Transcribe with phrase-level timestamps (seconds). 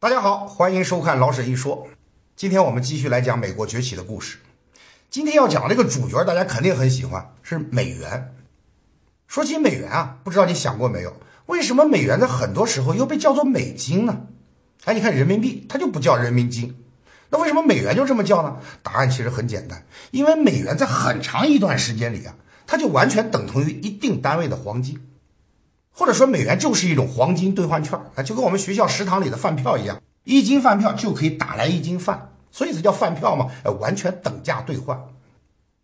[0.00, 1.88] 大家好，欢迎收看老沈一说。
[2.36, 4.38] 今天我们继续来讲美国崛起的故事。
[5.10, 8.32] 今天要讲这个主角，大家肯定很喜欢，是美元。
[9.26, 14.20] 说起美元啊，不知道你想过没有，为什么美元在很多时候又被叫做美金呢？
[14.84, 16.76] 哎，你看人民币，它就不叫人民金，
[17.30, 18.58] 那为什么美元就这么叫呢？
[18.84, 22.36] 答案其实很简单，因为美元在很长一段时间里啊，
[22.68, 25.07] 它就完全等同于一定单位的黄金。
[25.98, 34.96] 或者说美元就是一种黄金兑换券啊，就跟我们学校食堂里的饭票一样，一斤饭票就可以打来一斤饭，所以才叫饭票嘛，呃，完全等价兑换。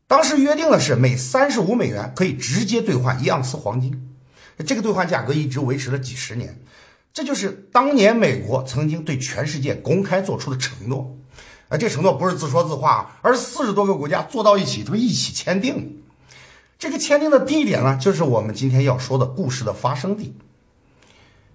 [0.06, 4.08] 当时约定的是每三十五美元可以直接兑换一盎司黄金，
[4.64, 6.60] 这个兑换价格一直维持了几十年，
[7.12, 11.18] 这就是当年美国曾经对全世界公开做出的承诺。
[11.68, 16.03] 啊，这承诺不是自说自话，而是四十多个国家坐到一起，他们一起签订。
[16.84, 20.36] 这个签订的地点呢，就是我们今天要说的故事的发生地。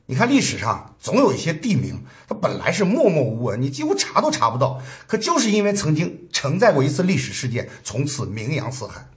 [0.07, 9.07] 你看历史上总有一些地名，它本来是默默无闻，你几乎查都查不到，可就是因为曾经承载过一次历史事件，从此名扬四海。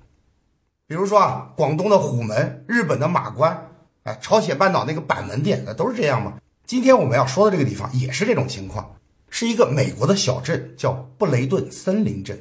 [0.86, 3.70] 比如说啊，广东的虎门，日本的马关，
[4.02, 6.34] 哎，朝鲜半岛那个板门店，那都是这样吗？
[6.66, 8.96] 今天我们要说的这个地方也是这种情况，
[9.30, 12.38] 是一个美国的小镇，叫布雷顿森林镇。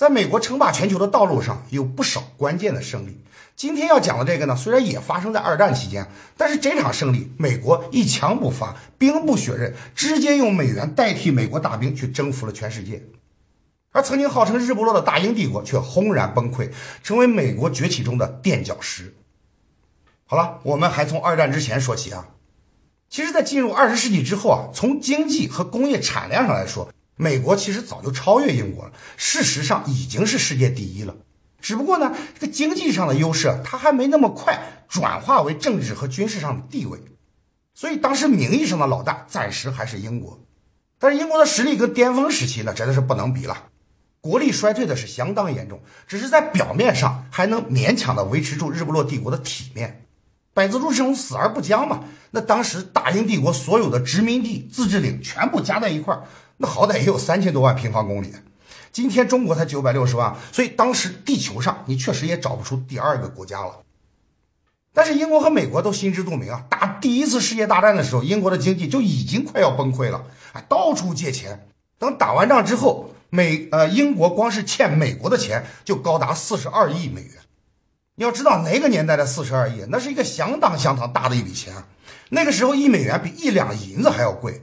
[0.00, 3.20] 在美国称霸全球的道路上，有不少关键的胜利。
[3.54, 13.02] 今天要讲的这个呢，虽然也发生在二战期间，但是这场胜利，美国一枪不发，兵不血刃，直接用美元代替美国大兵去征服了全世界。
[13.92, 16.70] 而曾经号称日不落的大英帝国，却轰然崩溃，
[17.02, 19.14] 成为美国崛起中的垫脚石。
[20.24, 22.26] 好了，我们还从二战之前说起啊。
[23.10, 26.90] 其实，在进入二十世纪之后啊，从经济和工业产量上来说，
[27.20, 31.14] 美国其实早就超越英国了，事实上已经是世界第一了。
[31.60, 36.98] 只不过呢，这个经济上的优势它还没那么快转化为政治和军事上的地位，
[37.74, 40.40] 所以当时名义上的老大暂时还是英国。
[40.98, 43.66] 但是英国的实力跟巅峰时期那真的是不能比了，
[44.22, 50.06] 国力衰退的是相当严重，只是在表面上还能勉强的维持住日不落帝国的体面。
[50.54, 52.04] 百足之虫，死而不僵嘛。
[52.30, 56.24] 那当时大英帝国所有的殖民地、自治领全部加在一块儿。
[56.62, 58.34] 那好歹也有三千多万平方公里，
[58.92, 63.80] 今天中国才九百六十万，所以当时地球上你确实也找不出第二个国家了。
[64.92, 70.22] 但是英国和美国都心知肚明啊，打第一次世界大战的时候，英国的经济就已经快要崩溃了，
[70.52, 71.66] 哎，到处借钱。
[71.98, 77.32] 等打完仗之后，美呃英国光是欠美国的钱就高达四十二亿美元。
[78.16, 81.72] 你要知道哪个年代的四十二亿，那是一个相当相当大的一笔钱。
[82.28, 84.60] 那个时候一美元比一两银子还要贵。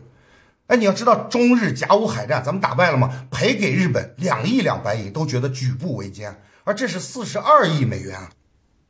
[0.67, 3.25] 哎，你要知道中日甲午海战咱们打败了吗？
[3.31, 8.29] 赔给日本两亿两白银都觉得举步维艰，而这是四十二亿美元啊，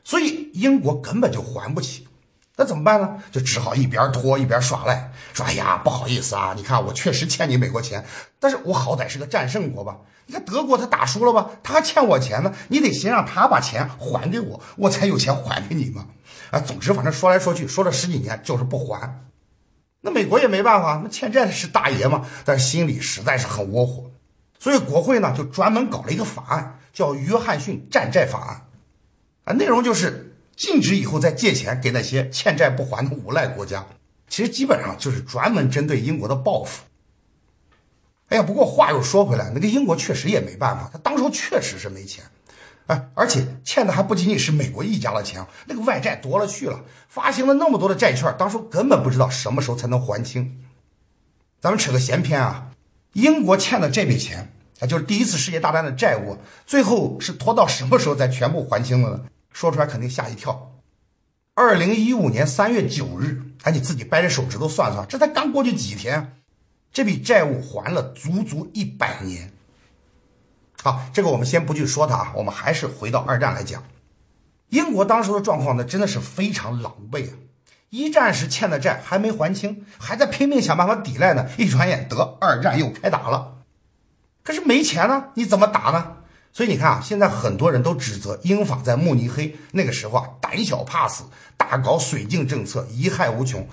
[0.03, 2.07] 所以英国根本就还不起。
[2.55, 3.17] 那怎么办呢？
[3.31, 8.03] 就只好一边拖一边耍赖，说：“哎呀，不好意思啊，你看我确实欠你美国钱，
[8.39, 9.97] 但是我好歹是个战胜国吧？
[10.25, 16.07] 你看德国他打输了吧，他还欠我钱呢，你得先让他把钱还给我，我才有钱还给你嘛。
[16.49, 19.21] 啊，总之反正说来说去说了十几年，就是不还。”
[20.07, 24.09] 那美国也没办法，那欠债的是大爷嘛，但是心里实在是很窝火，
[24.57, 28.62] 所以国会呢就专门搞了一个法案，叫《约翰逊战债法案》，
[29.51, 33.85] 啊，内容就是禁止以后再借钱给那些欠债不还的无赖国家。
[34.29, 36.85] 其实基本上就是专门针对英国的报复。
[38.29, 42.24] 哎呀，不过话又说回来，那个英国确实也没办法，他当初确实是没钱。
[42.87, 50.63] 哎，而且欠的还不仅仅是美国一家的钱，那个外债多了去了，发行了那么多的债券，当初根本不知道什么时候才能还清。
[51.59, 52.69] 咱们扯个闲篇啊，
[53.13, 59.25] 英国欠的这笔钱，啊，就是第一次世界大战的债务，最后是拖到什么时候才全部还清了呢？
[59.51, 60.73] 说出来肯定吓一跳。
[61.55, 66.37] 二零一五年三月九日，哎，你自己掰着手指头算算，这才刚过去几天，
[66.93, 69.51] 这笔债务还了足足一百年。
[70.83, 73.83] 好，这个我们先不去说它啊，我们还是回到二战来讲。
[74.69, 77.33] 英国当时的状况呢，真的是非常狼狈啊！
[77.89, 81.47] 一战时欠的债还没还清，还在拼命想办法抵赖呢。
[81.57, 83.59] 一转眼得二战又开打了，
[84.44, 86.18] 可是没钱呢，你怎么打呢？
[86.51, 91.24] 所以你看啊，现在很多人都指责英法在慕尼黑那个时候啊，胆小怕死，
[91.56, 93.65] 大搞绥靖政策，贻害无穷。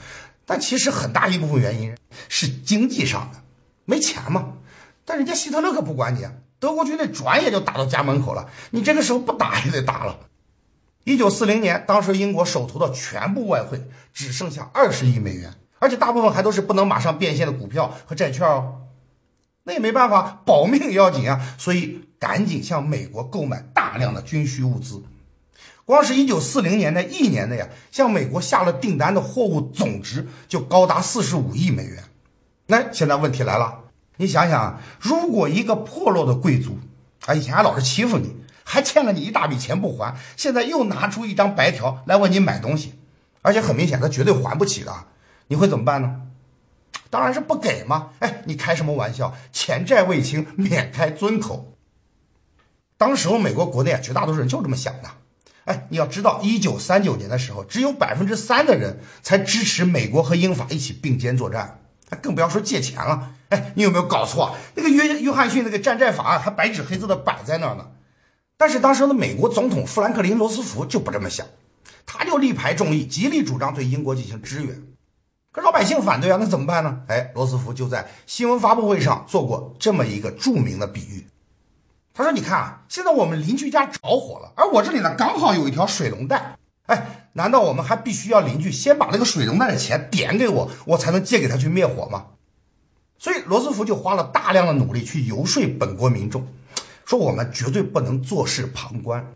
[0.46, 1.96] 但其实很大一部分原因
[2.28, 3.40] 是经济上的，
[3.84, 4.52] 没钱嘛。
[5.04, 6.32] 但人家希特勒可不管你啊。
[6.64, 10.18] 德国军队转眼就打到家门口了，你这个时候不打也得打了。
[11.04, 13.78] 一九四零年，当时英国手头的全部外汇
[14.14, 18.80] 只剩下二十亿美元，而且大部分还都是不能马上变现的股票和债券哦。
[19.64, 25.02] 那也没办法，保命要紧啊，所以赶紧向美国购买大量的军需物资。
[25.84, 32.02] 光是一九四零年那一年内啊，向美国下了订单的货物总值就高达四十五亿美元。
[32.68, 33.83] 那现在问题来了，
[34.16, 36.78] 你想想，如果一个破落的贵族
[37.26, 42.94] 啊，以前还老是欺负你，还欠了你一大笔钱不还，现在又拿出一张白条来问你买东西，
[43.42, 44.92] 而且很明显他绝对还不起的，
[45.48, 46.20] 你会怎么办呢？
[47.10, 48.10] 当然是不给嘛！
[48.18, 49.34] 哎，你开什么玩笑？
[49.52, 51.76] 钱债未清，免开尊口。
[52.96, 55.08] 当时候美国国内啊，绝大多数人就这么想的。
[55.64, 61.80] 哎，你要知道，一九三九年的时候，只有百分之三的人才支持美国和英法一起并肩作战，
[62.20, 63.33] 更不要说借钱了。
[63.50, 64.54] 哎，你有没有搞错？
[64.74, 67.86] 那个约约翰逊那个战债法案还白纸黑字的摆在那儿呢。
[68.56, 71.46] 但是当时的美国总统富兰克林·罗斯福就不这么想，
[72.06, 74.82] 他就力排众议，极力主张对英国进行支援。
[75.52, 77.00] 可老百姓反对啊，那怎么办呢？
[77.08, 81.26] 哎，罗斯福就在新闻发布会上做过这么一个著名的比喻。
[82.12, 86.56] 他说：“你看啊，现在我们邻居家着火了，而我这里呢刚好有一条水龙带。
[86.86, 92.26] 哎，难道我们还必须要邻居先把那个水龙带的钱点给我，我才能借给他去灭火吗？”
[93.18, 96.46] 所以罗斯福就花了大量的努力去游说本国民众，
[97.04, 99.34] 说我们绝对不能坐视旁观。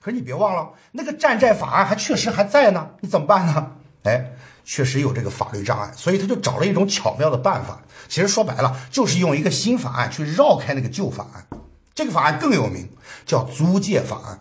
[0.00, 3.72] 可是你别忘了，那个战债法案还确实还在呢，你怎么办呢？
[4.04, 4.32] 哎。
[4.64, 7.82] 确实有这个法律障碍，所以他就找了一种巧妙的办法。
[8.08, 11.44] 其实说白了，就是用一个新法案去绕开那个旧法案。
[11.96, 12.88] 这个法案更有名，
[13.26, 14.40] 叫租借法案。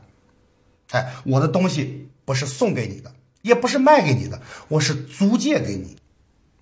[0.92, 3.12] 哎，我的东西不是送给你的，
[3.42, 5.98] 也不是卖给你的，我是租借给你。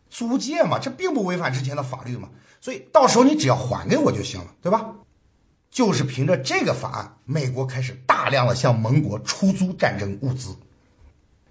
[0.10, 2.30] 租借嘛，这并不违反之前的法律嘛，
[2.60, 4.96] 所以到时候你只要还给我就行了，对吧？
[5.72, 10.56] 就是凭着这个法案，美国开始大量的向盟国出租战争物资。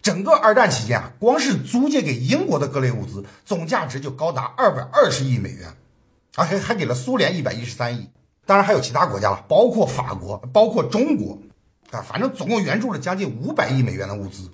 [0.02, 5.72] 整个二战期间啊，光是租借给英国的各类物资总价值就高达二百二十亿美元，
[6.34, 8.10] 而且还给了苏联一百一十三亿，
[8.44, 11.38] 当然还有其他国家了，包括法国，包括中国，
[11.90, 14.50] 啊，反正总共援助了将近五百亿美元的物资。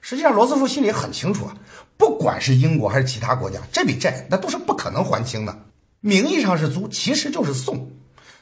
[0.00, 1.54] 实际上，罗斯福心里很清楚啊，
[1.96, 5.56] 不管是英国还是其他国家，这笔债那都是不可能还清的。
[6.00, 7.90] 名义上是租，其实就是送。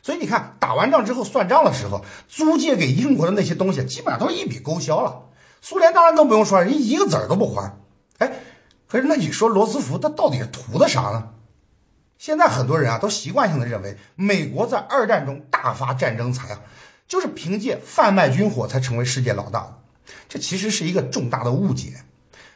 [0.00, 5.24] 所以你看，打完仗之后算账的时候，租借给英国的那些东西，基本上都一笔勾销了。
[5.60, 7.76] 苏联当然更不用说了，人一个子儿都不还。
[8.18, 8.32] 哎，
[8.86, 11.30] 可是那你说罗斯福他到底是图的啥呢？
[12.16, 16.60] 现在很多人啊都习惯性的认为，美国在二战中大发战争财啊，
[17.08, 19.78] 就是凭借贩卖军火才成为世界老大的。
[20.28, 22.02] 这其实是一个重大的误解。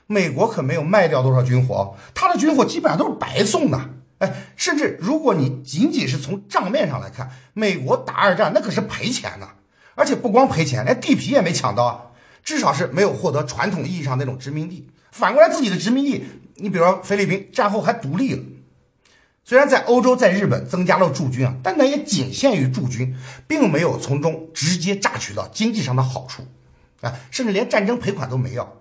[0.07, 3.91] 美国可没有卖掉多少军火，他的军火基本上都是白送的。
[4.19, 9.49] 哎，甚至如果你仅仅是从账面上来看，美国打二战那可是赔钱的，
[9.95, 12.03] 而且不光赔钱，连地皮也没抢到啊。
[12.45, 14.89] 至少是没有获得传统意义上那种殖民地。
[15.13, 16.25] 反过来，自己的殖民地，
[16.57, 18.43] 你比如说菲律宾，战后还独立了。
[19.45, 23.17] 虽然在欧洲、在日本增加了驻军啊，但那也仅限于驻军，
[23.49, 26.45] 并没有从中直接榨取到经济上的好处
[27.03, 28.73] 啊，甚至连战争赔款都没要。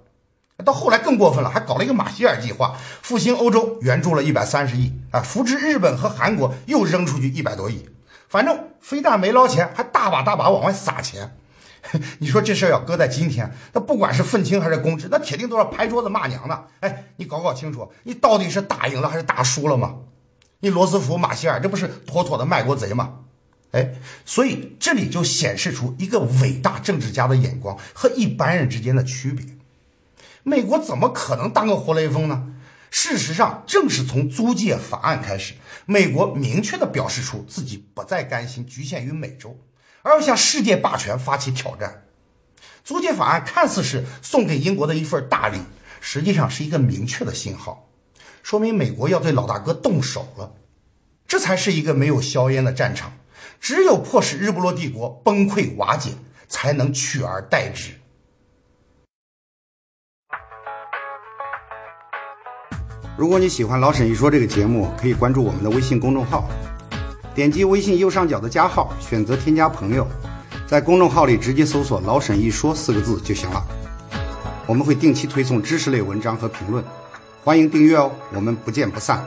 [0.64, 7.90] 到后来更过分了，还搞了一个马歇尔计划，复兴欧洲，援助了一百三十亿啊，扶植日本和韩国，又扔出去一百多亿。
[8.30, 11.36] 反正非但没捞钱，还大把大把往外撒钱。
[12.20, 16.68] 你说这事儿要搁在今天，那不管是愤青还是公知，那铁定都要拍桌子骂娘的。
[16.82, 19.96] 哎，你搞搞清楚，你到底是打赢了还是打输了吗？
[20.60, 23.16] 你罗斯福、马歇尔，这不是妥妥的卖国贼吗？
[23.72, 23.94] 哎，
[24.26, 29.46] 所以这里就显示出一个伟大政治家的眼光和一般人之间的区别。
[30.44, 32.54] 美国怎么可能当个活雷锋呢？
[32.90, 35.54] 事实上，正是从租借法案开始，
[35.86, 39.58] 美国明确的表示出自己不再甘心局限于美洲。
[40.02, 42.04] 而要向世界霸权发起挑战，
[42.84, 45.60] 租借法案看似是送给英国的一份大礼，
[46.02, 47.88] 实际上是一个明确的信号，
[48.44, 50.52] 说明美国要对老大哥动手了。
[51.28, 53.14] 这才是一个没有硝烟的战场，
[53.62, 56.10] 只有迫使日不落帝国崩溃瓦解，
[56.48, 57.92] 才能取而代之。
[63.16, 66.50] 如果你喜欢老沈一说这个节目，可以关注我们的微信公众号。
[67.36, 70.08] 点击微信右上角的加号，选择添加朋友，
[70.66, 73.64] 在公众号里直接搜索“老沈一说”四个字就行了。
[74.66, 76.84] 我们会定期推送知识类文章和评论，
[77.44, 78.12] 欢迎订阅哦。
[78.34, 79.24] 我们不见不散。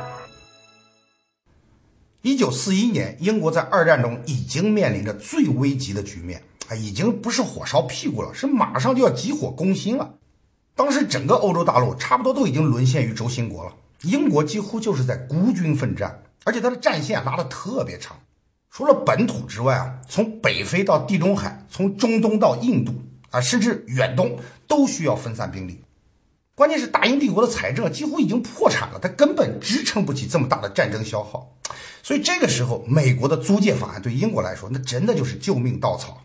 [2.24, 10.14] 一九四一年，英国在二战中已经面临着最危急的局面啊，已经不是火烧屁股了，是马上就要急火攻心了。
[10.74, 16.22] 当时整个欧洲大陆差不多都已经沦陷于轴心国了，英国几乎就是在孤军奋战。
[16.44, 18.16] 而且它的战线拉得特别长，
[18.70, 22.94] 除了本土之外啊，从北非到地中海，从中东到印度
[23.32, 25.78] 啊，甚至远东都需要分散兵力。
[26.54, 31.50] 关键是大英帝国的财政几乎已经破产了，它根本支撑不起这么大的战争消耗。
[32.04, 36.20] 所以这个时候，美国的租借法案对英国来说，那真的就是救命稻草。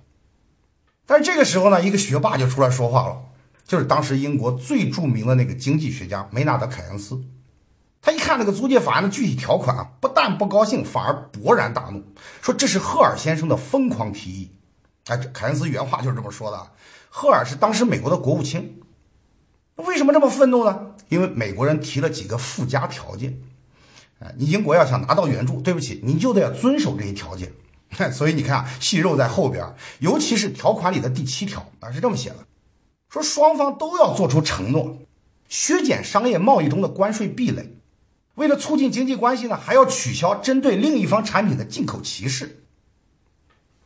[1.05, 3.21] 但是这个时候呢，一个学霸就出来说话了，
[3.65, 7.24] 就是当时英国最著名的那个经济学家梅纳德·凯恩斯。
[8.01, 12.03] 他一看那个租借法案的具体条款啊，不但不高兴，反而勃然大怒，
[12.41, 14.51] 说这是赫尔先生的疯狂提议。
[15.07, 16.71] 哎，凯恩斯原话就是这么说的。
[17.09, 18.81] 赫尔是当时美国的国务卿，
[19.77, 20.91] 为什么这么愤怒呢？
[21.07, 23.41] 因为美国人提了几个附加条件。
[24.19, 27.51] 哎，你英国要想拿到援助，对不起，你就得要遵守这些条件。
[28.11, 29.65] 所以你看啊，细肉在后边，
[29.99, 32.45] 尤其是条款里的第七条啊，是这么写的：
[33.09, 34.99] 说双方都要做出承诺，
[35.47, 37.75] 削减商业贸易中的关税壁垒。
[38.35, 42.63] 为了促进经济关系呢，还要取消针对另一方产品的进口歧视。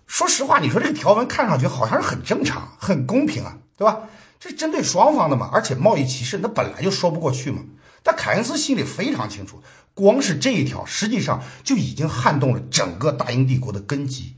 [0.06, 4.02] 说实话，你说这个条文看上去好像是很正常、很公平啊，对吧？
[4.40, 7.64] 这针对双方的嘛，而且贸易歧视那本来就说不过去嘛。
[8.04, 14.36] 但凯恩斯心里非常清楚，光是这一条，实际上就已经撼动了整个大英帝国的根基。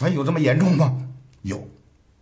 [0.00, 1.08] 哎，有这么严重吗？
[1.42, 1.68] 有。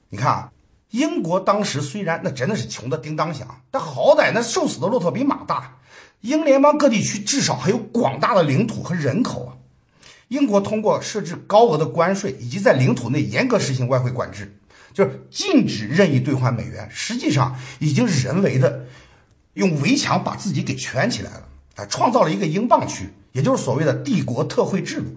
[0.09, 0.53] 你看啊，
[0.91, 5.79] 英国当时虽然那真的是穷的叮当响，但好歹那瘦死的骆驼比马大。
[6.23, 9.51] 英联邦各地区至少还有广大的领土和人口啊！
[10.29, 14.59] 英国通过设置高额的关税，以及在领土内严格实行外汇管制，
[14.93, 18.87] 就是禁止任意兑换美元，实际上已经人为的
[19.57, 21.43] 用围墙把自己给圈起来了，
[21.75, 25.09] 啊，创造了一个英镑区，也就是所谓的帝国特惠制度。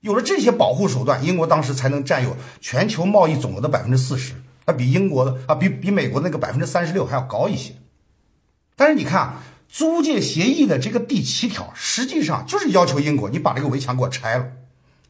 [0.00, 7.74] 有了这些保护手段，英国当时才能占有全球贸易总额的百分之四十，那比英国的啊，比比美国那个百分之三十六还要高一些。
[8.76, 9.42] 但是你看啊。
[9.74, 14.46] 租借协议的这个第七条，实际上就是要求英国你把这个围墙给我拆了，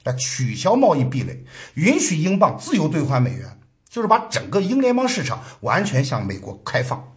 [0.05, 3.59] 来取消贸易壁垒，允许英镑自由兑换美元，
[3.91, 7.12] 就是把整个英联邦市场完全向美国开放。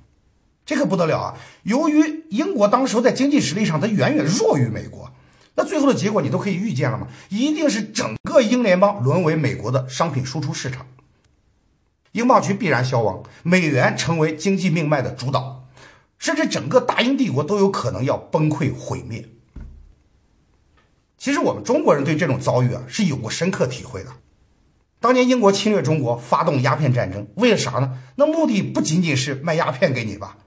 [0.65, 1.37] 这可不得了啊！
[1.63, 5.11] 由于英国当时在经济实力上它远远弱于美国，
[5.55, 10.87] 那最后的结果你都可以预见了嘛，一定是整个英联邦沦为美国的商品输出市场，
[12.13, 15.67] 英镑区必然消亡，美元成为经济命脉的主导。
[16.17, 19.27] 甚至整个大英帝国都有可能要崩溃毁灭。
[21.17, 24.09] 其实我们中国人对这种遭遇啊是有过深刻体会的。
[24.99, 27.99] 当年英国侵略中国，发动鸦片战争，为了啥呢？
[28.15, 30.37] 那目的不仅仅是卖鸦片给你吧，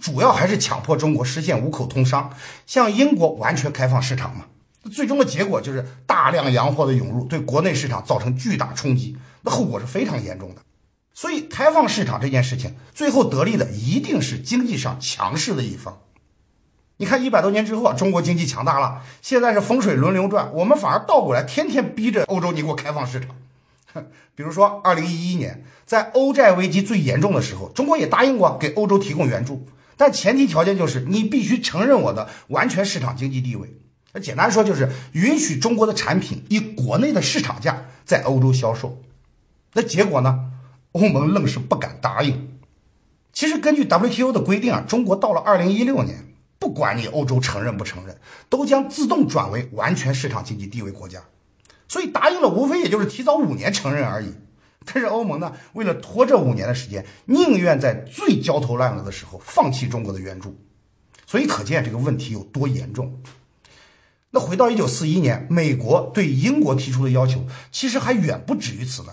[0.00, 2.30] 主要还是强迫中国实现五口通商，
[2.66, 4.44] 向英国完全开放市场嘛。
[4.92, 10.62] 最终的结果就是大量洋货的涌入，对国内市场造成巨大冲击，那后果是非常严重的。
[11.12, 15.98] 所以，开放市场这件事情，最后得利的一定是经济上强势的一方。
[16.96, 23.36] 你看，一百多年之后啊，中国经济强大了，现在是风水轮流转，我们反而倒过来，天天逼着欧洲你给我开放市场。
[24.34, 29.66] 比如说，二零一一年，在欧债危机最严重的时候，中国也答应过给欧洲提供援助，
[30.00, 33.76] 但前提条件就是你必须承认我的完全市场经济地位。
[34.14, 39.02] 那简单说就是允许中国的产品以国内的市场价在欧洲销售。
[39.74, 40.52] 那结果呢？
[40.92, 42.58] 欧盟愣是不敢答应。
[43.34, 51.20] 其实根据 WTO 的规定啊，中国到了二零一六年，不管你欧洲承认不承认，都将自动转为完全市场经济地位国家。
[51.88, 54.32] 所以答应了，无非也就是提早五年承认而已。
[54.84, 60.58] 但是欧盟呢，为了拖这五年的时间，宁愿在最焦头烂额的时候放弃中国的援助。
[61.26, 63.22] 所以可见这个问题有多严重。
[64.30, 69.12] 那回到一九四一年，美国对英国提出的要求，其实还远不止于此呢。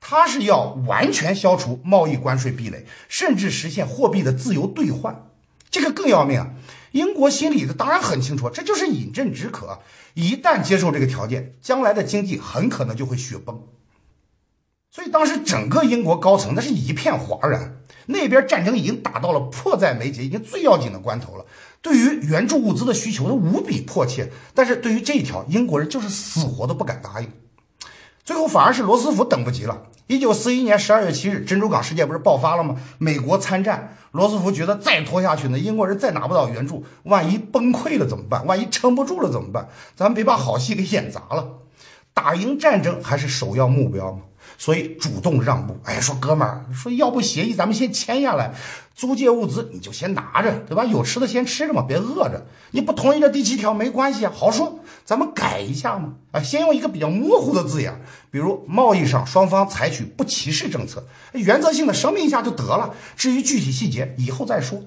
[0.00, 5.30] 他是要完全消除贸易关税壁垒，甚至实现货币的自由兑换，
[5.70, 6.50] 这个更要命啊！
[6.92, 9.80] 英国心里的当然很清楚，这就是饮鸩止渴。
[10.12, 13.62] 一旦接受这个条件，将来的经济很可能就会雪崩。
[14.94, 21.44] 所以当时整个英国高层那是一片哗然，那边战争已经打到了迫在眉睫，已经最要紧的关头了。
[21.82, 27.28] 对于援助物资的需求都无比迫切，但是对于这一条，英国人就是死活都不敢答应。
[28.22, 29.82] 最后反而是罗斯福等不及了。
[30.06, 32.76] 一九四一年十二月七日，珍珠港事件不是爆发了吗？
[32.98, 38.46] 美国参战，罗斯福觉得再拖下去呢，英国人再拿不到援助，万一崩溃了怎么办？
[38.46, 39.68] 万一撑不住了怎么办？
[39.96, 41.48] 咱们别把好戏给演砸了。
[42.12, 44.20] 打赢战争还是首要目标嘛。
[44.56, 48.54] 所以主动让步，哎，说哥们儿，说要不协议咱们先签下来，
[48.94, 50.84] 租借物资你就先拿着，对吧？
[50.84, 52.46] 有吃的先吃着嘛，别饿着。
[52.70, 56.14] 你不同意这第七条没关系啊，好说，咱们改一下嘛。
[56.32, 62.94] 啊，先用一个比较模糊的字眼，比如贸易上双方采取不歧视政策，原则性的声明一下就得了。
[63.16, 64.80] 至于具体细节，以后再说。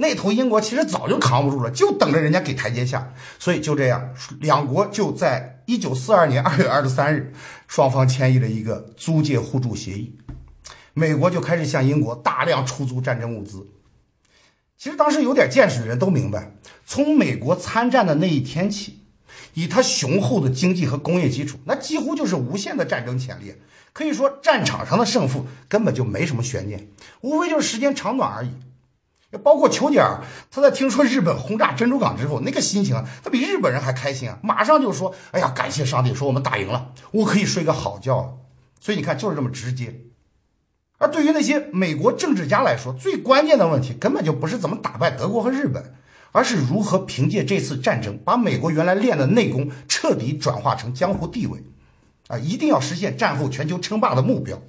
[0.00, 3.12] 那头英国其实早就扛不住了，就等着人家给台阶下。
[3.36, 7.32] 所以就这样，两国就在一九四二年二月二十三日，
[7.66, 10.16] 双方签议了一个租借互助协议。
[10.94, 13.66] 美国就开始向英国大量出租战争物资。
[14.76, 16.52] 其实当时有点见识的人都明白，
[16.86, 19.00] 从美国参战的那一天起，
[19.54, 23.52] 以他雄厚的经济和工业基础，那几乎就是无限的战争潜力。
[23.92, 26.86] 可以说，战场上的胜负根本就没什么悬念，
[27.20, 28.50] 无非就是时间长短而已。
[29.36, 38.32] 包括丘吉尔，他在听说日本轰炸珍珠港之后，那个心情，他比日本人还开心啊，马上就说：“哎呀，感谢上帝，说我们打赢了，我可以睡个好觉了。”
[38.80, 40.00] 所以你看，就是这么直接。
[40.96, 45.94] 而对于那些美国政治家来说，最关键的问题根本就不是怎么打败德国和日本，
[46.32, 51.62] 而是如何凭借这次战争把美国原来练的内功彻底转化成江湖地位，
[52.28, 54.60] 啊，一定要实现战后全球称霸的目标。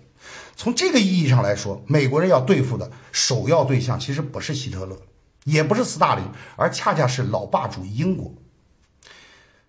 [0.60, 5.00] 从这个意义上来说，美国人要对付的首要对象其实不是希特勒，
[5.46, 6.26] 也不是斯大林，
[6.58, 8.34] 而恰恰是老霸主英国。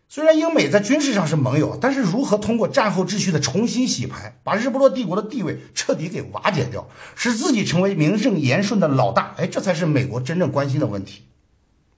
[0.08, 11.22] 虽然英美在军事上是盟友，但是如何通过战后秩序的重新洗牌，把日不落帝国的地位彻底给瓦解掉，使自己成为名正言顺的老大，哎，这才是美国真正关心的问题。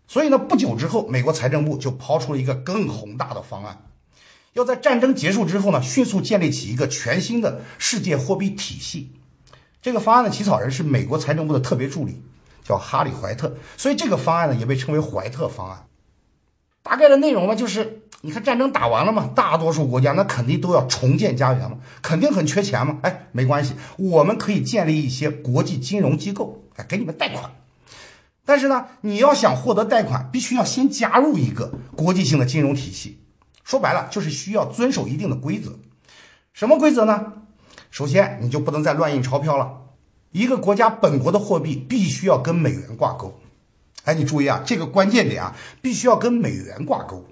[0.07, 3.87] 所以呢，不久之后，美国财政部就抛出了一个更宏大的方案。
[4.55, 9.13] 要在战争结束之后呢，迅速建立起一个全新的世界货币体系。
[9.81, 12.23] 这个方案的起草人是美国财政部的特别助理，
[12.63, 15.87] 叫哈里·怀特，所以这个方案呢也被称为怀特方案。
[16.83, 22.99] 大概的内容呢就是，你看战争打完了嘛，大多数国家那肯定都要重建家园嘛，肯定很缺钱嘛。
[23.03, 27.53] 哎，没关系，我们可以建立一些国际金融机构，哎，给你们贷款。
[28.45, 33.22] 但是呢，你要想获得贷款，必须要先加入一个国际性的金融体系。
[33.65, 35.79] 说白了就是需要遵守一定的规则，
[36.53, 37.33] 什么规则呢？
[37.91, 39.83] 首先你就不能再乱印钞票了，
[40.31, 43.39] 一个国家本国的货币必须要跟美元挂钩。
[44.05, 47.25] 哎，你注意啊，这个关键点啊，必须要跟美元挂钩，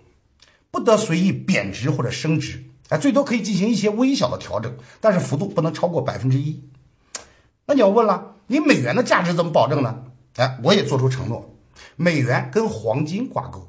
[0.70, 2.62] 不得随意贬值或者升值。
[2.90, 6.62] 哎，最多可以进行一些微小的调整，但是幅度不能超过百分之一。
[7.66, 10.04] 那你要问了，你美元的价值怎么保证呢？
[10.36, 11.56] 哎，我也做出承诺，
[11.96, 13.68] 美元跟黄金挂钩。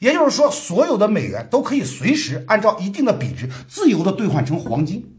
[0.00, 5.16] 也就是说，所有的美元都可以随时按照一定的比值自由的兑换成黄金。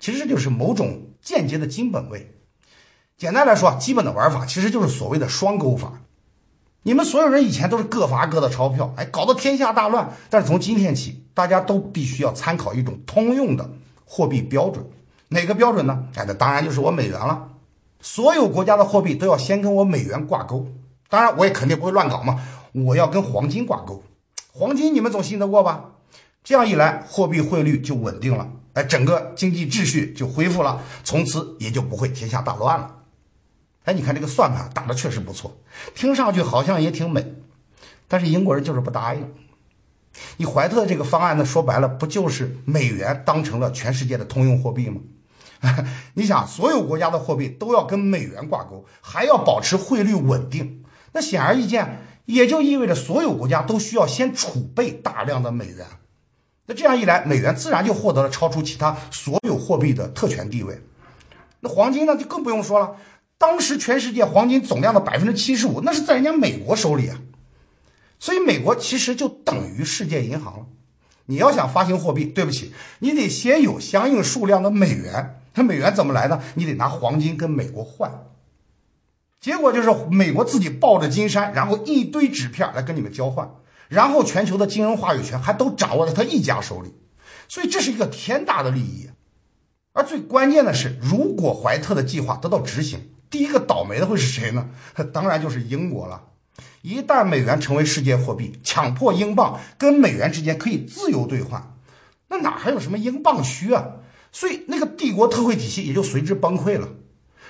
[0.00, 2.34] 其实就是某种间接的金本位。
[3.18, 6.02] 简单来说，基本的玩法其实就是所谓的双钩法。
[6.82, 10.12] 你们所有人以前都是各发各的钞票，哎，搞得天下大乱。
[10.30, 13.68] 但是从今天起，大家都必须要参考一种通用的
[14.04, 14.86] 货币标准。
[15.30, 16.04] 哪个标准呢？
[16.14, 17.48] 哎，那当然就是我美元了。
[18.00, 20.68] 所有国家的货币都要先跟我美元挂钩。
[21.08, 22.40] 当然，我也肯定不会乱搞嘛。
[22.84, 24.02] 我要跟黄金挂钩，
[24.52, 25.92] 黄金你们总信得过吧？
[26.44, 32.96] 这样一来，货币汇率就稳定了，哎，整个经济秩序就恢复了，从此也就不会天下大乱了。
[33.84, 35.56] 哎，你看这个算盘打的确实不错，
[35.94, 37.34] 听上去好像也挺美，
[38.08, 39.32] 但是英国人就是不答应。
[40.36, 45.00] 你怀特这个方案呢，说白了不就是美元当成了全世界的通用货币吗？
[46.12, 52.02] 你想，所有国家的货币都要跟美元挂钩，还要保持汇率稳定，那显而易见。
[52.26, 55.86] 也就意味着所有国家都需要先储备大量的美元，
[56.66, 60.80] 那这样一来，美元自然就获得了超出其他所有货币的特权地位。
[61.60, 62.96] 那黄金呢，就更不用说了。
[63.38, 67.20] 当时全世界黄金总量的百分之七十五，那是在人家美国手里啊。
[68.18, 70.66] 所以美国其实就等于世界银行了。
[71.26, 75.40] 你要想发行货币，对不起，你得先有相应数量的美元。
[75.54, 76.42] 那美元怎么来呢？
[76.54, 78.10] 你得拿黄金跟美国换。
[79.40, 83.48] 结果就是美国自己抱着金山，然后一堆纸片来跟你们交换，
[83.88, 86.94] 然后全球的金融话语权还都掌握在他一家手里，
[87.46, 89.10] 所以这是一个天大的利益。
[89.92, 94.68] 而最关键的是，如果怀特的计划得到执行，第一个倒霉的会是谁呢？
[95.12, 96.22] 当然就是英国了。
[96.82, 101.76] 一旦美元成为世界货币，强迫英镑跟美元之间可以自由兑换，
[102.28, 103.86] 那哪还有什么英镑区啊？
[104.32, 106.88] 所以那个帝国特惠体系也就随之崩溃了。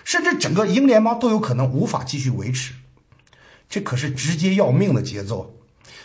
[0.07, 2.73] 甚至整个英联邦都有可能无法继续维持，
[3.69, 5.53] 这可是直接要命的节奏。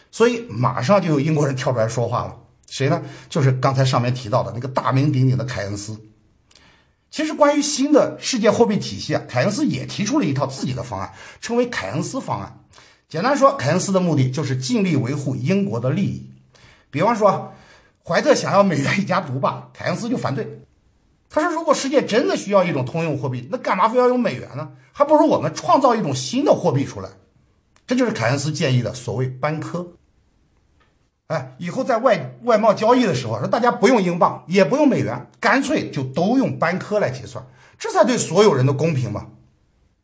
[0.09, 2.35] 所以马上就有英国人跳出来说话了，
[2.67, 2.99] 谁呢？
[3.29, 5.95] 就是刚才上面提到的那个大名鼎鼎的凯恩斯。
[7.11, 12.59] 其实关于新的世界货币体系啊，凯恩斯也提出了一套自己的方案，称为凯恩斯方案。
[13.07, 16.27] 简单说，凯恩斯的目的就是尽力维护英国的利益。
[16.89, 17.53] 比方说，
[18.03, 20.65] 怀特想要美元一家独霸，凯恩斯就反对。
[21.33, 24.71] 他说：“如果世界真的需要一种通用货币，那干嘛非要用美元呢？
[24.91, 27.07] 还不如我们创造一种新的货币出来。
[27.87, 29.93] 这就是凯恩斯建议的所谓班科。
[31.27, 37.45] 哎，以后在外外贸交易的时候，说大家不用英镑，也不用美元，干脆就都用班科来结算，
[37.79, 39.27] 这才对所有人都公平嘛。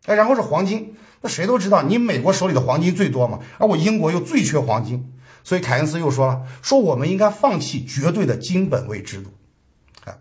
[0.05, 5.13] 哎，然后是黄金，那谁都知道你美国手里的黄金最多嘛，而我英国又最缺黄金，
[5.43, 9.31] 所以凯恩斯又说了，说我们应该放弃绝对的金本位制度。”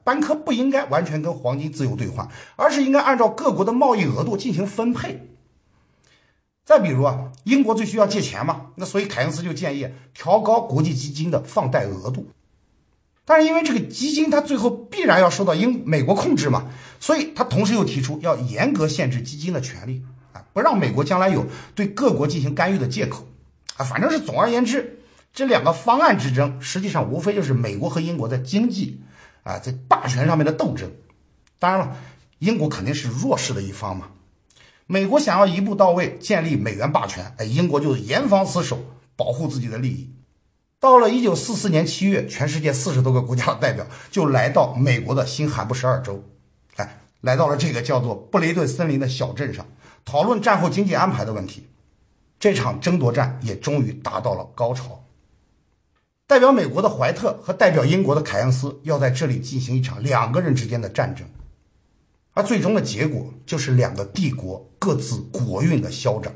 [0.05, 5.29] 班科不应该完全跟黄金自由兑换，而是应该按照各国的贸易额度进行分配。
[6.65, 12.29] 再比如啊，英国最需要借钱嘛，那所以凯恩斯就建议调高国际基金的放贷额度。
[13.25, 16.67] 但是因为这个基金它最后必然要受到英美国控制嘛，
[16.99, 20.03] 所以他同时又提出要严格限制基金的权利。
[20.33, 23.27] 啊，不让美国将来有对各国进行干预的借口
[23.77, 23.85] 啊。
[23.85, 25.01] 反正是总而言之，
[25.33, 29.01] 这两个方案之争，实际上无非就是美国和英国在经济
[29.47, 30.91] 啊在霸权上面的斗争。
[31.59, 31.97] 当然了，
[32.41, 34.09] 英国肯定是弱势的一方嘛。
[34.87, 38.79] 美国想要一步到位建立美元霸权，哎，英国就严防死守，
[39.15, 40.13] 保护自己的利益。
[40.79, 46.23] 到了一九四四年七月，全世界四十多个国家的代表就来到美国的新罕布什尔州，
[46.77, 49.65] 哎，来到了这个叫做布雷顿森林的小镇上，
[50.05, 51.67] 讨论战后经济安排的问题。
[52.39, 55.06] 这场争夺战也终于达到了高潮。
[56.29, 61.25] 代表美国的怀特和代表英国的凯恩斯要在这里进行一场两个人之间的战争。
[62.35, 66.33] 而最终的结果就是两个帝国各自国运的消长。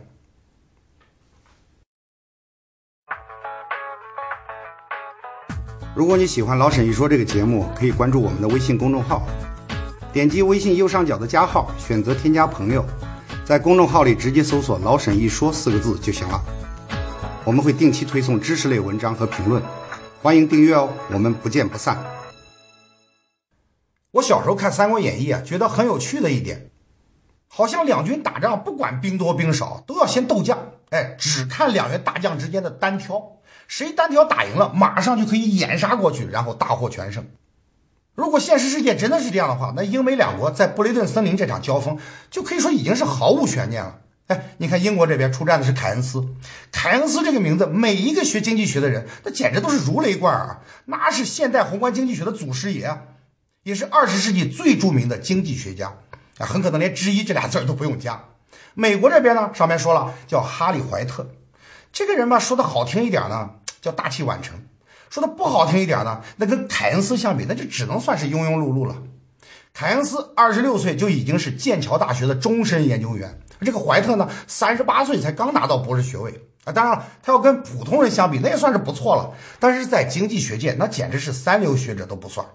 [5.93, 9.27] 如果你喜欢老沈一说这个节目，可以关注我们的微信公众号，
[10.13, 12.85] 点击微信右上角的加号，选择添加朋友，
[13.45, 16.41] 在公众号里直接搜索“老沈一说”四个字就行了。
[17.45, 19.61] 我们会定期推送知识类文章和评论，
[20.23, 21.97] 欢迎订阅哦，我们不见不散。
[24.11, 26.71] 我小时候看《三国演义》啊，觉得很有趣的一点，
[27.49, 37.25] 好像两军打仗不管兵多兵少，都要先斗将，哎，只看两员大将之间的单挑，谁单挑打赢了，马上就可以掩杀过去，然后大获全胜。
[38.15, 41.99] 如果现实世界真的是这样的话，那英美两国在布雷顿森林这场交锋，
[42.31, 44.01] 就可以说已经是毫无悬念了。
[44.31, 46.25] 哎，你看英国这边出战的是凯恩斯，
[46.71, 53.03] 凯恩斯这个名字，每一个学经济学的人，那简直都是如雷贯耳，那是现代宏观经济学的祖师爷啊。
[53.65, 55.93] 也是二十世纪最著名的经济学家
[56.39, 58.25] 啊，很可能连之一这俩字都不用加。
[58.75, 61.29] 美国这边呢，上面说了叫哈利怀特，
[61.93, 63.51] 这个人吧，说的好听一点呢，
[63.83, 64.55] 叫大器晚成；
[65.11, 69.03] 说的不好听一点呢，那跟凯恩斯相比，那就只能算是庸庸碌碌了。
[69.75, 76.73] 凯恩斯二十六岁就已经是剑桥大学的终身研究员，这个怀特呢，三十八岁才刚拿到博士学位啊。
[76.73, 82.47] 当然了，他要跟普通人相比，那也算是不错了，但是在经济学界，那简直是三流学者都不算。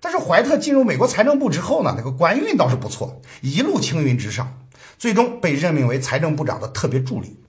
[0.00, 4.58] 但是怀特进入美国财政部之后呢，那个官运倒是不错，一路青云直上，
[4.96, 7.40] 最终被任命为财政部长的特别助理。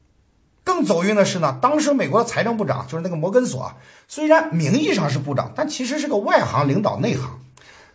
[0.63, 7.39] 更走运的是呢，当时美国的财政部长就是那个摩根索啊，虽然名义上是部长，但其实是个外行领导内行，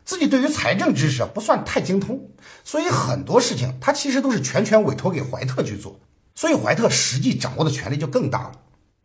[0.04, 2.20] 自己对于财政知识不算太精通，
[2.62, 5.98] 所以很多事情他其实都是全权委托给怀特去做，
[6.34, 8.52] 所以怀特实际掌握的权力就更大了。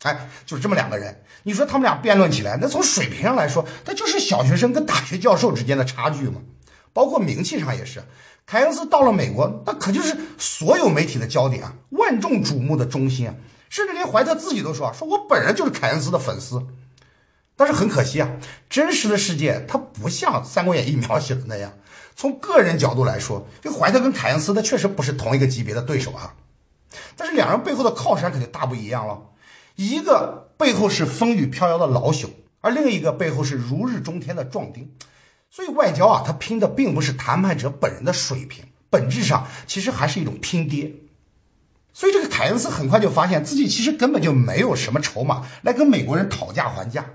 [0.04, 6.42] 哎，就是这么两个人，你说他们俩辩论起来，那从水平上来说，那就是小学生跟大学教授之间的差距嘛。
[6.92, 8.04] 包括名气上也是，
[8.46, 13.36] 凯恩斯到了美国，那可就是所有媒体的焦点啊，万众瞩目的中心啊。
[13.70, 16.66] 甚至连怀特自己都说：“说我本人就是凯恩斯的粉丝。”
[17.60, 18.30] 但是很可惜啊，
[18.70, 21.74] 真实的世界它不像《三国演义》描写的那样。
[22.16, 26.36] 从个人角度来说，这怀特跟凯恩斯他确实不是同一个级别的对手啊。
[27.18, 29.20] 但是两人背后的靠山可就大不一样了。
[29.76, 32.30] 一个背后是风雨飘摇的老朽，
[32.62, 34.94] 而另一个背后是如日中天的壮丁。
[35.50, 40.94] 所以外交啊，他拼的并不是谈判者本人的水平，本质上其实还是一种拼爹。
[41.92, 47.06] 所以这个凯恩斯很快就发现自己其实根本就没有什么筹码来跟美国人讨价还价。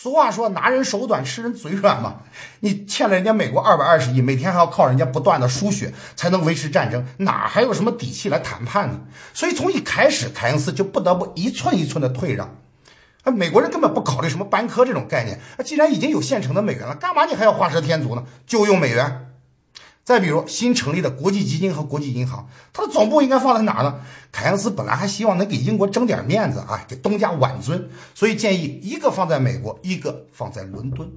[0.00, 2.18] 俗话说，拿人手短，吃人嘴软嘛。
[2.60, 9.00] 你欠了人家美国二百二十亿，每天还要靠人家不断的输血才能维持战争，哪还有什么底气来谈判呢？
[9.34, 12.54] 所以从一开始，凯恩斯就不得不一寸一寸的退让。
[13.24, 15.40] 啊，美国人根本不考虑什么班科这种概念。
[15.56, 18.22] 啊，既然已经有现成的美元了，干嘛你还要画蛇添足呢？
[18.46, 19.27] 就用美元。
[20.08, 24.00] 再比如新成立的国际基金和国际银行，它的总部应该放在哪儿呢？
[24.32, 31.12] 凯恩斯本来还希望能给英国争点面子啊，给东家挽尊，所以建议一个放在美国，一个放在伦敦。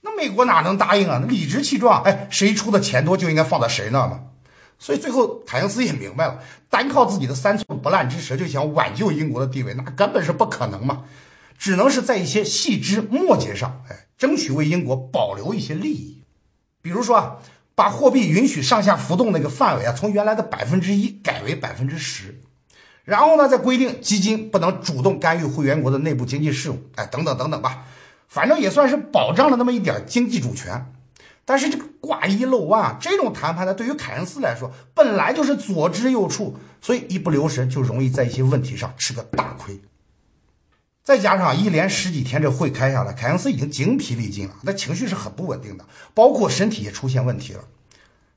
[0.00, 1.20] 那美国哪能答应啊？
[1.22, 4.18] 那理直气壮，哎，谁出的钱多就应该放在谁那嘛。
[4.80, 11.04] 所以最后凯恩斯也明白了，单靠自己的三寸不烂之舌就想挽救英国的地位，那根本是不可能嘛。
[11.56, 16.24] 只能是在一些细枝末节上，哎，争取为英国保留一些利益，
[16.82, 17.36] 比如说啊。
[17.82, 22.40] 把货币允许上下浮动那个范围啊，从原来的百分之一改为百分之十，
[23.02, 27.86] 然后呢，再规定基金不能主动干预会员国的内部经济事务，哎，等等等等吧，
[28.28, 30.92] 反正也算是保障了那么一点经济主权。
[31.44, 39.80] 但是这个挂一漏万啊，这种谈判呢，对于凯恩斯来说本来就是左支右绌，所以一不留神就容易在一些问题上吃个大亏。
[41.04, 45.84] 再加上一连十几天这会开下来，凯恩斯已经精疲力尽了，那情绪是很不稳定的，
[46.14, 47.64] 包括身体也出现问题了。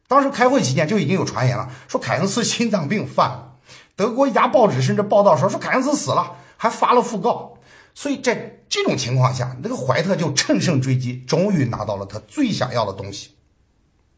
[0.08, 3.54] 当时开会期间就已经有传言了，说凯恩斯心脏病犯了。
[3.95, 7.58] 德国一家报纸甚至报道说，说凯恩斯死了，还发了讣告。
[7.93, 13.32] 所以在这种情况下，那个怀特就乘胜追击，终于拿到了他最想要的东西。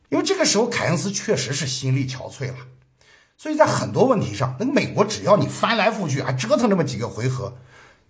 [0.10, 2.56] 因为这个时候凯恩斯确实是心力憔悴了。
[3.38, 7.56] 所以在很多问题上，那个美国只要你翻来覆去啊折腾这么几个回合，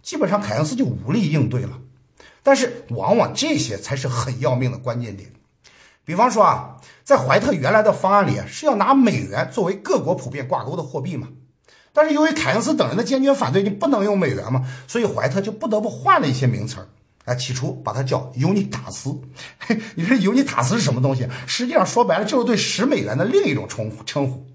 [0.08, 1.72] 基本上凯恩斯就无力应对了。
[2.42, 5.30] 但是往往这些才是很要命的关键点。
[6.06, 11.28] 比方说啊，在怀特原来的方案里是要拿美元作为各国普遍挂钩的货币嘛。
[11.92, 16.88] 但是由于凯恩斯等人的坚决反对，你不能用美元嘛，所以怀特就不得不换了一些名词儿。
[17.26, 19.14] 哎，起初把它叫尤尼塔斯。
[19.60, 21.28] 嘿你说尤尼塔斯是什么东西？
[21.46, 24.46] 实际上说白了就是对十美元的另一种称呼称呼。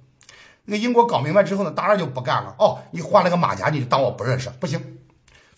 [0.64, 2.54] 那个英国搞明白之后呢，当然就不干了。
[2.58, 4.80] 哦，你换了个马甲，你就当我不认识，不行。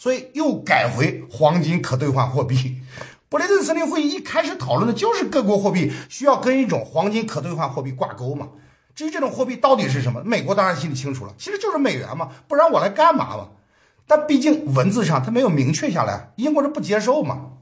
[0.04, 2.76] 所以又改回黄金可兑换货币。
[3.30, 8.48] 布雷顿森林会议一开始讨论的就是各国货币需要跟一种黄金可兑换货币挂钩嘛。
[8.94, 13.48] 至于这种货币到底是什么，美国当然心里清楚了，其实就是美元嘛，不然我来干嘛嘛？
[14.06, 17.52] 但毕竟文字上他没有明确下来，英国人不接受嘛。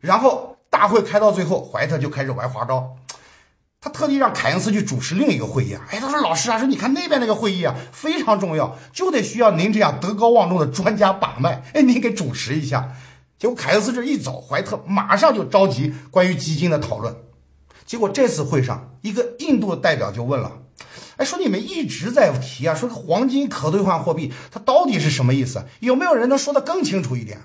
[0.00, 2.96] 然后大会开到最后，怀特就开始玩花招。
[3.84, 5.84] 他特地让凯恩斯去主持另一个会议啊！
[5.90, 12.92] 哎，他说：“老师啊，说你看那边那个会议啊，非常重要，就得需要您这样德高望重的专家把脉，哎，您给主持一下。”
[13.40, 17.12] 结果凯恩斯这一走，怀特马上就召集关于基金的讨论。
[17.84, 20.60] 结果这次会上，一个印度的代表就问了
[21.18, 25.64] ：“哎，说你们一直在提啊，说黄金可兑换货币，它到底是什么意思？
[25.80, 27.40] 有没有人能说得更清楚一点？”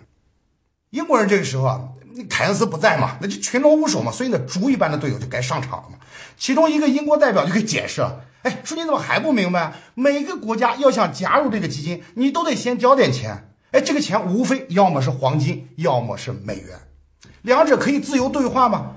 [0.91, 1.81] 英国人这个时候啊。
[2.25, 5.97] 凯恩斯不在嘛，那就群龙无首嘛，所以呢，猪一般的队友就该上场了嘛。
[6.37, 9.73] 其中一个英国代表就给解释了，哎，说你怎么还不明白？
[9.95, 13.49] 每个国家要想加入这个基金，你都得先交点钱。
[13.71, 16.79] 哎，这个钱无非要么是黄金，要么是美元，
[17.41, 18.93] 两者可以自由兑换嘛。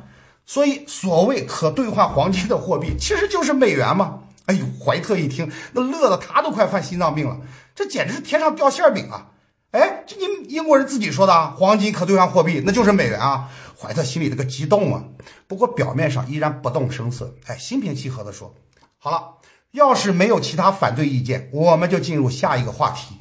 [0.46, 4.20] 所以所谓可兑换黄金的货币，其实就是美元嘛。
[4.46, 7.38] 哎呦，怀特一听，那乐得他都快犯心脏病了，
[7.74, 9.28] 这简直是天上掉馅饼啊！
[9.70, 13.48] 哎，这你英国人自己说的，黄金可兑换货币，那就是美元啊！
[13.78, 15.04] 怀特心里那个激动啊，
[15.46, 18.54] 不过表面上依然不动声色，哎，心平气和地说
[18.98, 19.36] ：“好了，
[19.70, 23.14] 要是没有其他反对意见，我们就进入下一个话题。”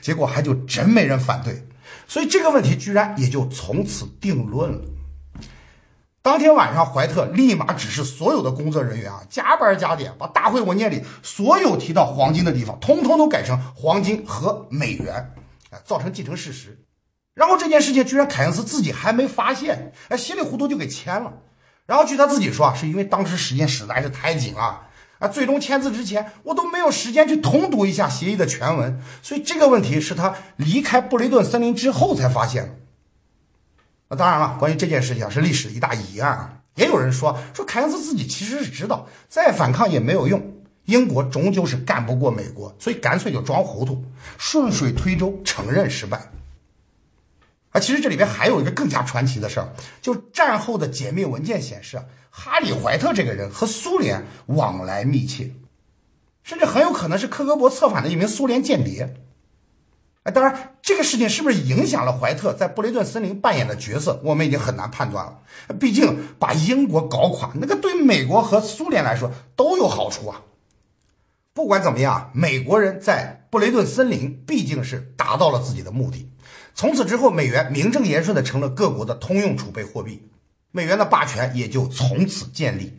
[0.00, 1.66] 结果还就真没人反对，
[2.06, 4.80] 所以这个问题居然也就从此定论了。
[6.28, 15.32] 当天晚上，怀特立马指示所有的工作人员啊，加班加点，把大会文件里所有提到黄金的地方，通通都改成黄金和美元。
[15.70, 16.84] 哎，造成既成事实，
[17.32, 21.32] 然后这件事情居然凯恩斯自己还没发现，哎，稀里糊涂就给签了。
[21.86, 24.82] 然后据他自己说啊，是因为当时时间实在是太紧了
[25.20, 32.74] 啊，最终签字之前我都没有时间去通读一下协议的全文，所以这个问题是他离开布雷顿森林之后才发现的。
[34.08, 36.54] 那当然了，关于这件事情是历史的一大疑案啊。
[36.74, 40.54] 也有人说说凯恩斯自己其实是知道再反抗也没有用。
[40.84, 44.02] 英国终究是干不过美国，所以干脆就装糊涂，
[44.38, 46.30] 顺水推舟承认失败。
[47.72, 49.68] 啊，其实这里边还有一个更加传奇的事儿，
[50.00, 55.50] 就战后的解密文件显示，哈里·怀特这个人和苏联往来密切，
[56.42, 59.14] 甚至很有可能是克格勃策反的一名苏联间谍。
[60.30, 65.38] 当然，这个事情是不是影响了怀特在布雷顿森林扮演的角色，我们已经很难判断了。
[65.80, 70.42] 毕竟把英国搞垮，那个对美国和苏联来说都有好处啊。
[71.54, 76.30] 不管怎么样，美国人在布雷顿森林毕竟是达到了自己的目的。
[76.74, 80.28] 从此之后，美元名正言顺的成了各国的通用储备货币，
[80.70, 82.98] 美元的霸权也就从此建立。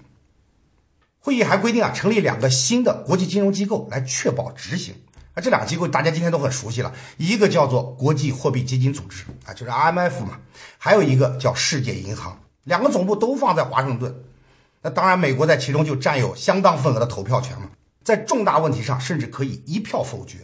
[1.20, 4.96] 会议还规定啊，成立两个新的国际金融机构来确保执行。
[5.34, 10.40] 啊，这两个机构大家今天都很熟悉了，一个叫做国际货币基金组织啊，就是 IMF 嘛，
[10.78, 14.24] 还有一个叫世界银行，两个总部都放在华盛顿。
[14.82, 17.70] 那当然，美国在其中就占有相当份额的投票权嘛。
[18.02, 20.38] 在重大问题上，甚至可以一票否决，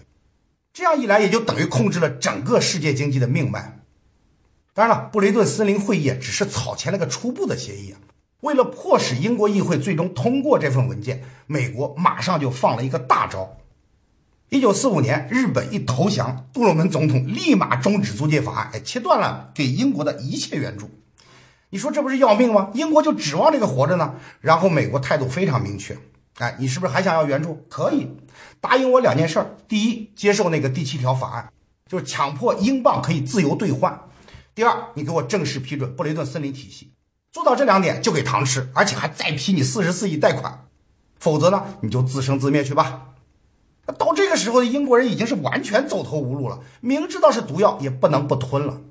[0.73, 3.79] 这样一来，也就等于控制了整个世界经济的命脉。
[4.73, 7.97] 当然了，布雷顿森林会议只是草签了个初步的协议啊。
[8.41, 13.57] 为了迫使英国议会最终通过这份文件，美国马上就放了一个大招。
[14.55, 20.89] 一九四五年，日本一投降，杜鲁门总统立马终止租借法案，哎，切断了给英国的一切援助。
[21.71, 22.69] 你说这不是要命吗？
[22.73, 24.15] 英国就指望这个活着呢。
[24.39, 25.97] 然后美国态度非常明确。
[26.37, 27.65] 哎，你是不是还想要援助？
[27.67, 28.15] 可以
[28.61, 31.49] 答应我两件事儿：第一，接受那个第七条法案，
[31.91, 33.91] 就是强迫英镑可以自由兑换；
[34.55, 36.93] 第二，你给我正式批准布雷顿森林体系。
[37.33, 40.67] 做到这两点就给糖吃，而且还再批你四十四亿贷款。
[41.19, 43.14] 否则呢，你就自生自灭去吧。
[43.93, 48.81] 到这个时候的英国人已经是完全走投无路了，明知道是毒药也不能不吞了。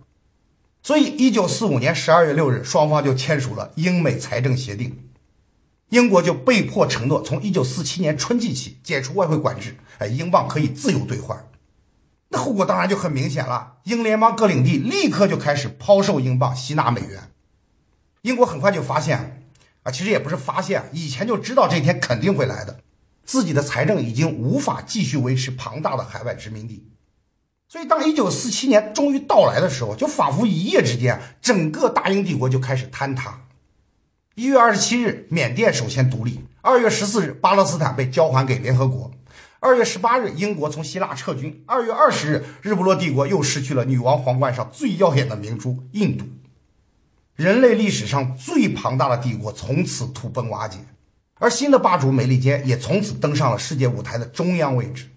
[0.83, 5.11] 所以，一九四五年十二月六日，双方就签署了英美财政协定。
[5.89, 11.49] 英国就被迫承诺，从一九四七年春季起解除外汇管制，哎，英镑可以自由兑换。
[12.29, 17.31] 那后果当然就很明显了，英联邦各领地立刻就开始抛售英镑，吸纳美元。
[18.23, 19.43] 英国很快就发现，
[19.85, 22.81] 啊，其实也不是发现，以前就知道这一天肯定会来的。
[23.25, 26.89] 自己的财政已经无法继续维持庞大的海外殖民地。
[27.69, 33.41] 所以，当1947年终于到来的时候，就仿佛一夜之间，整个大英帝国就开始坍塌。
[34.37, 39.11] 1月27日，缅甸首先独立；2月14日，巴勒斯坦被交还给联合国
[39.61, 46.27] ；2月18日，英国从希腊撤军；2月20日，日不落帝国又失去了女王皇冠上最耀眼的明珠——印度。
[47.35, 50.79] 人类历史上最庞大的帝国从此土崩瓦解，
[51.39, 55.11] 而新的霸主美利坚也从此登上了世界舞台的中央位置。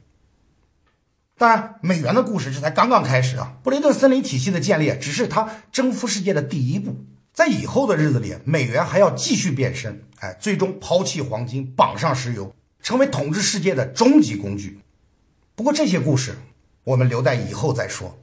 [1.38, 3.58] 当然，美元的故事这才刚刚开始啊！
[3.62, 14.80] 布雷顿森林体系的建立只是它征服世界的第一步，在以后的日子里，美元还要继续变身，哎，最终抛弃黄金，绑上石油，成为统治世界的终极工具。
[15.53, 16.36] 不过这些故事，
[16.84, 18.17] 我们留待以后再说。